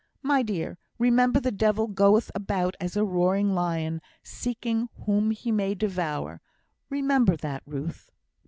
"My 0.23 0.41
dear, 0.41 0.79
remember 0.97 1.39
the 1.39 1.51
devil 1.51 1.85
goeth 1.85 2.31
about 2.33 2.75
as 2.79 2.97
a 2.97 3.05
roaring 3.05 3.53
lion, 3.53 4.01
seeking 4.23 4.89
whom 5.05 5.29
he 5.29 5.51
may 5.51 5.75
devour; 5.75 6.41
remember 6.89 7.35
that, 7.37 7.61
Ruth." 7.67 8.09